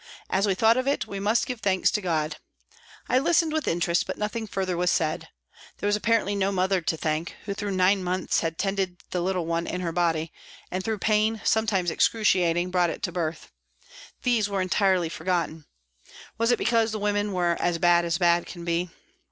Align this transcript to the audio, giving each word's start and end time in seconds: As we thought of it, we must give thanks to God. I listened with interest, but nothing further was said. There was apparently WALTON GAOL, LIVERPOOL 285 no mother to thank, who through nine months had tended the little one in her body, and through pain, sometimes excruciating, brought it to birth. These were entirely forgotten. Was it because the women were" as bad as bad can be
As 0.31 0.47
we 0.47 0.55
thought 0.55 0.77
of 0.77 0.87
it, 0.87 1.05
we 1.05 1.19
must 1.19 1.45
give 1.45 1.59
thanks 1.61 1.91
to 1.91 2.01
God. 2.01 2.37
I 3.07 3.19
listened 3.19 3.53
with 3.53 3.67
interest, 3.67 4.07
but 4.07 4.17
nothing 4.17 4.47
further 4.47 4.75
was 4.75 4.89
said. 4.89 5.27
There 5.77 5.85
was 5.85 5.95
apparently 5.95 6.33
WALTON 6.33 6.55
GAOL, 6.55 6.63
LIVERPOOL 6.63 6.97
285 6.97 7.05
no 7.05 7.11
mother 7.11 7.27
to 7.27 7.29
thank, 7.29 7.45
who 7.45 7.53
through 7.53 7.77
nine 7.77 8.03
months 8.03 8.39
had 8.39 8.57
tended 8.57 8.97
the 9.11 9.21
little 9.21 9.45
one 9.45 9.67
in 9.67 9.81
her 9.81 9.91
body, 9.91 10.33
and 10.71 10.83
through 10.83 10.97
pain, 10.97 11.39
sometimes 11.45 11.91
excruciating, 11.91 12.71
brought 12.71 12.89
it 12.89 13.03
to 13.03 13.11
birth. 13.11 13.51
These 14.23 14.49
were 14.49 14.59
entirely 14.59 15.07
forgotten. 15.07 15.65
Was 16.39 16.49
it 16.49 16.57
because 16.57 16.91
the 16.91 16.97
women 16.97 17.31
were" 17.31 17.55
as 17.59 17.77
bad 17.77 18.03
as 18.03 18.17
bad 18.17 18.47
can 18.47 18.65
be 18.65 18.89